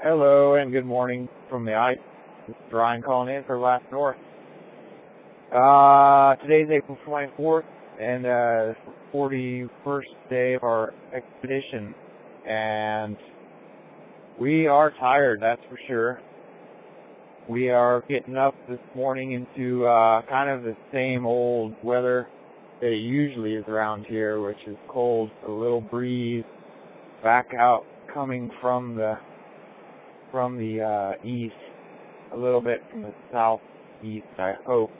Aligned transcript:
Hello 0.00 0.56
and 0.56 0.72
good 0.72 0.84
morning 0.84 1.28
from 1.48 1.64
the 1.64 1.74
ice. 1.74 1.96
Is 2.48 2.54
Ryan 2.72 3.02
calling 3.02 3.32
in 3.32 3.44
for 3.44 3.56
Last 3.58 3.84
North. 3.92 4.16
Uh, 5.54 6.34
today's 6.36 6.68
April 6.72 6.98
24th 7.06 7.62
and, 8.00 8.26
uh, 8.26 8.74
41st 9.12 10.06
day 10.28 10.54
of 10.54 10.64
our 10.64 10.92
expedition. 11.14 11.94
And 12.48 13.16
we 14.40 14.66
are 14.66 14.90
tired, 14.98 15.40
that's 15.40 15.62
for 15.70 15.78
sure. 15.86 16.20
We 17.48 17.70
are 17.70 18.02
getting 18.08 18.36
up 18.36 18.54
this 18.68 18.80
morning 18.96 19.32
into, 19.32 19.86
uh, 19.86 20.22
kind 20.22 20.50
of 20.50 20.64
the 20.64 20.76
same 20.92 21.26
old 21.26 21.74
weather 21.84 22.26
that 22.80 22.90
it 22.90 22.96
usually 22.96 23.54
is 23.54 23.64
around 23.68 24.06
here, 24.06 24.40
which 24.40 24.66
is 24.66 24.76
cold, 24.88 25.30
a 25.46 25.50
little 25.50 25.80
breeze, 25.80 26.44
back 27.22 27.54
out 27.54 27.84
coming 28.12 28.50
from 28.60 28.96
the 28.96 29.16
from 30.32 30.56
the 30.56 30.80
uh, 30.80 31.26
east, 31.26 31.54
a 32.32 32.36
little 32.36 32.60
bit 32.62 32.82
from 32.90 33.02
the 33.02 33.14
southeast, 33.30 34.26
I 34.38 34.54
hope. 34.66 34.90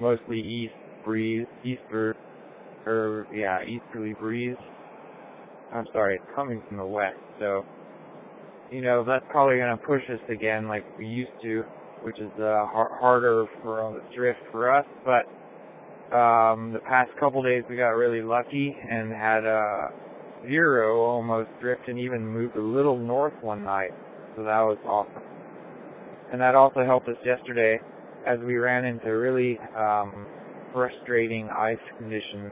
Mostly 0.00 0.40
east 0.40 0.74
breeze, 1.04 1.46
easter, 1.64 2.16
or 2.86 3.26
yeah, 3.34 3.58
easterly 3.64 4.14
breeze. 4.14 4.56
I'm 5.72 5.86
sorry, 5.92 6.16
it's 6.16 6.24
coming 6.34 6.62
from 6.68 6.78
the 6.78 6.86
west, 6.86 7.18
so 7.38 7.64
you 8.70 8.80
know 8.80 9.04
that's 9.04 9.24
probably 9.30 9.56
going 9.56 9.76
to 9.76 9.84
push 9.84 10.02
us 10.10 10.20
again 10.30 10.68
like 10.68 10.84
we 10.98 11.06
used 11.06 11.32
to, 11.42 11.64
which 12.02 12.18
is 12.18 12.30
uh, 12.38 12.66
har- 12.66 12.96
harder 13.00 13.46
for 13.62 13.80
a 13.96 14.00
drift 14.14 14.40
for 14.50 14.72
us. 14.74 14.86
But 15.04 15.26
um, 16.16 16.72
the 16.72 16.80
past 16.80 17.10
couple 17.18 17.42
days 17.42 17.64
we 17.68 17.76
got 17.76 17.90
really 17.90 18.22
lucky 18.22 18.76
and 18.90 19.12
had 19.12 19.44
uh, 19.44 19.88
zero 20.46 21.04
almost 21.04 21.50
drift 21.60 21.88
and 21.88 21.98
even 21.98 22.26
moved 22.26 22.56
a 22.56 22.62
little 22.62 22.98
north 22.98 23.34
one 23.40 23.64
night. 23.64 23.92
So 24.36 24.42
that 24.44 24.60
was 24.60 24.78
awesome. 24.86 25.22
And 26.32 26.40
that 26.40 26.54
also 26.54 26.84
helped 26.84 27.08
us 27.08 27.16
yesterday 27.24 27.78
as 28.26 28.38
we 28.40 28.56
ran 28.56 28.84
into 28.84 29.08
really 29.10 29.58
um, 29.76 30.26
frustrating 30.72 31.48
ice 31.50 31.78
conditions 31.98 32.50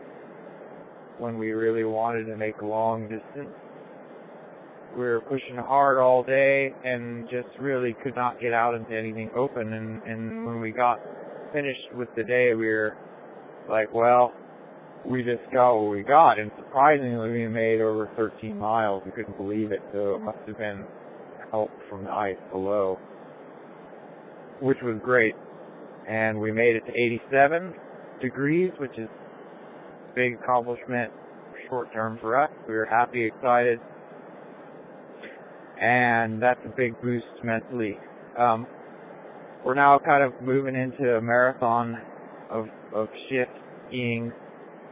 when 1.18 1.38
we 1.38 1.50
really 1.50 1.84
wanted 1.84 2.24
to 2.24 2.36
make 2.36 2.60
long 2.62 3.02
distance. 3.02 3.54
We 4.94 5.00
were 5.00 5.20
pushing 5.20 5.56
hard 5.56 5.98
all 5.98 6.22
day 6.22 6.74
and 6.84 7.28
just 7.30 7.48
really 7.58 7.96
could 8.02 8.14
not 8.14 8.40
get 8.40 8.52
out 8.52 8.74
into 8.74 8.96
anything 8.96 9.30
open. 9.34 9.72
And, 9.72 10.02
and 10.04 10.46
when 10.46 10.60
we 10.60 10.70
got 10.70 11.00
finished 11.52 11.94
with 11.96 12.08
the 12.14 12.24
day, 12.24 12.54
we 12.54 12.66
were 12.66 12.94
like, 13.68 13.92
well, 13.94 14.32
we 15.04 15.22
just 15.22 15.42
got 15.52 15.74
what 15.74 15.90
we 15.90 16.02
got. 16.02 16.38
And 16.38 16.50
surprisingly, 16.56 17.30
we 17.30 17.48
made 17.48 17.80
over 17.80 18.10
13 18.16 18.56
miles. 18.56 19.02
We 19.04 19.12
couldn't 19.12 19.36
believe 19.36 19.72
it. 19.72 19.80
So 19.92 20.16
it 20.16 20.22
must 20.22 20.38
have 20.46 20.58
been 20.58 20.84
help 21.50 21.70
from 21.88 22.04
the 22.04 22.10
ice 22.10 22.36
below, 22.50 22.98
which 24.60 24.78
was 24.82 24.98
great. 25.04 25.34
And 26.08 26.40
we 26.40 26.52
made 26.52 26.76
it 26.76 26.84
to 26.86 26.92
87 26.92 27.74
degrees, 28.20 28.70
which 28.78 28.96
is 28.98 29.08
a 30.10 30.14
big 30.14 30.34
accomplishment 30.34 31.12
short 31.68 31.92
term 31.92 32.18
for 32.20 32.40
us. 32.40 32.50
We 32.68 32.74
were 32.74 32.86
happy, 32.86 33.24
excited, 33.24 33.78
and 35.80 36.42
that's 36.42 36.60
a 36.64 36.76
big 36.76 37.00
boost 37.02 37.26
mentally. 37.42 37.98
Um, 38.38 38.66
we're 39.64 39.74
now 39.74 39.98
kind 39.98 40.24
of 40.24 40.40
moving 40.42 40.74
into 40.74 41.16
a 41.16 41.20
marathon 41.20 41.98
of 42.50 42.66
of 42.92 43.08
shift 43.28 43.52
skiing 43.88 44.32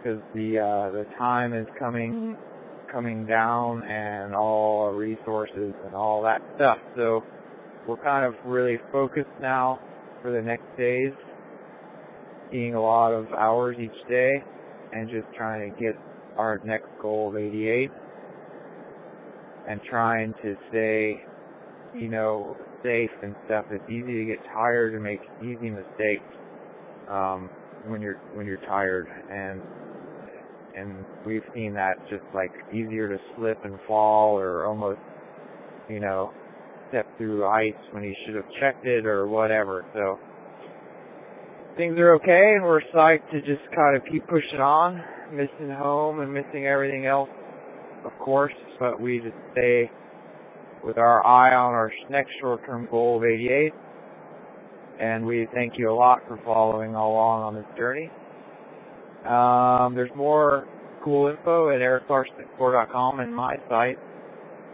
because 0.02 0.20
the 0.34 0.58
uh, 0.58 0.90
the 0.90 1.04
time 1.18 1.52
is 1.52 1.66
coming 1.78 2.36
coming 2.90 3.26
down 3.26 3.82
and 3.84 4.34
all 4.34 4.90
resources 4.92 5.74
and 5.84 5.94
all 5.94 6.22
that 6.22 6.42
stuff. 6.56 6.78
So 6.96 7.22
we're 7.86 7.96
kind 7.96 8.24
of 8.24 8.34
really 8.44 8.78
focused 8.92 9.30
now 9.40 9.80
for 10.22 10.32
the 10.32 10.42
next 10.42 10.66
days, 10.76 11.12
skiing 12.48 12.74
a 12.74 12.82
lot 12.82 13.12
of 13.12 13.32
hours 13.32 13.76
each 13.80 14.08
day 14.08 14.42
and 14.92 15.08
just 15.08 15.26
trying 15.36 15.70
to 15.70 15.80
get 15.80 15.94
our 16.36 16.60
next 16.64 16.88
goal 17.00 17.28
of 17.30 17.36
88 17.36 17.90
and 19.68 19.80
trying 19.88 20.34
to 20.42 20.56
stay, 20.68 21.22
you 21.94 22.08
know, 22.08 22.56
safe 22.82 23.10
and 23.22 23.34
stuff. 23.46 23.66
It's 23.70 23.84
easy 23.88 24.18
to 24.18 24.24
get 24.24 24.38
tired 24.52 24.94
and 24.94 25.02
make 25.02 25.20
easy 25.42 25.70
mistakes 25.70 26.24
um, 27.08 27.50
when 27.86 28.00
you're 28.00 28.18
when 28.34 28.46
you're 28.46 28.64
tired, 28.66 29.08
and 29.30 29.60
and 30.76 31.04
we've 31.26 31.44
seen 31.54 31.74
that 31.74 31.98
just 32.08 32.24
like 32.34 32.52
easier 32.72 33.08
to 33.08 33.18
slip 33.36 33.64
and 33.64 33.78
fall 33.86 34.38
or 34.38 34.66
almost, 34.66 35.00
you 35.88 36.00
know, 36.00 36.32
step 36.88 37.06
through 37.16 37.46
ice 37.46 37.72
when 37.92 38.02
you 38.04 38.14
should 38.24 38.34
have 38.34 38.46
checked 38.60 38.84
it 38.86 39.06
or 39.06 39.26
whatever. 39.26 39.84
So 39.94 40.18
things 41.76 41.98
are 41.98 42.14
okay 42.16 42.54
and 42.56 42.64
we're 42.64 42.82
psyched 42.94 43.30
to 43.30 43.40
just 43.40 43.62
kind 43.74 43.96
of 43.96 44.02
keep 44.10 44.26
pushing 44.26 44.60
on, 44.60 45.02
missing 45.32 45.70
home 45.70 46.20
and 46.20 46.32
missing 46.32 46.66
everything 46.66 47.06
else, 47.06 47.30
of 48.04 48.12
course, 48.18 48.54
but 48.78 49.00
we 49.00 49.18
just 49.18 49.36
stay 49.52 49.90
with 50.84 50.98
our 50.98 51.24
eye 51.26 51.54
on 51.54 51.72
our 51.72 51.92
next 52.08 52.30
short-term 52.40 52.88
goal 52.90 53.18
of 53.18 53.24
88. 53.24 53.72
And 55.00 55.24
we 55.24 55.46
thank 55.54 55.74
you 55.78 55.90
a 55.90 55.94
lot 55.94 56.20
for 56.28 56.38
following 56.44 56.94
along 56.94 57.42
on 57.42 57.54
this 57.54 57.64
journey. 57.76 58.10
Um, 59.26 59.94
there's 59.94 60.10
more 60.14 60.66
cool 61.04 61.28
info 61.28 61.70
at 61.70 61.80
ericlarsen.com 61.80 63.20
and 63.20 63.34
my 63.34 63.56
site 63.68 63.98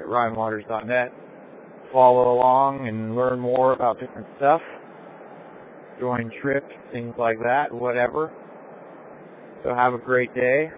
at 0.00 0.06
ryanwaters.net. 0.06 1.12
Follow 1.92 2.34
along 2.34 2.88
and 2.88 3.14
learn 3.16 3.38
more 3.38 3.72
about 3.72 3.98
different 3.98 4.26
stuff. 4.36 4.60
Join 6.00 6.30
trips, 6.42 6.72
things 6.92 7.14
like 7.18 7.38
that, 7.44 7.72
whatever. 7.72 8.32
So 9.62 9.74
have 9.74 9.94
a 9.94 9.98
great 9.98 10.32
day, 10.34 10.70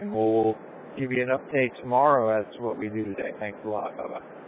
and 0.00 0.12
we'll 0.12 0.56
give 0.98 1.12
you 1.12 1.22
an 1.22 1.28
update 1.28 1.70
tomorrow 1.80 2.40
as 2.40 2.46
to 2.56 2.62
what 2.62 2.76
we 2.76 2.88
do 2.88 3.04
today. 3.04 3.30
Thanks 3.38 3.58
a 3.64 3.68
lot. 3.68 3.96
Bye 3.96 4.08
bye. 4.08 4.39